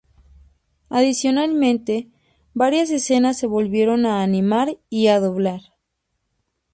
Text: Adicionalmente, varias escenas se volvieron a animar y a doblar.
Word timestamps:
Adicionalmente, 0.89 2.09
varias 2.55 2.89
escenas 2.89 3.37
se 3.37 3.45
volvieron 3.45 4.07
a 4.07 4.23
animar 4.23 4.79
y 4.89 5.09
a 5.09 5.19
doblar. 5.19 5.61